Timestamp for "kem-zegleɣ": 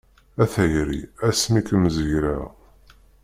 1.67-2.43